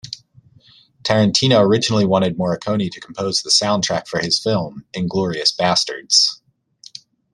Tarantino 1.03 1.63
originally 1.63 2.05
wanted 2.05 2.35
Morricone 2.35 2.89
to 2.91 2.99
compose 2.99 3.43
the 3.43 3.51
soundtrack 3.51 4.07
for 4.07 4.17
his 4.19 4.39
film, 4.39 4.83
"Inglourious 4.95 5.55
Basterds". 5.55 6.41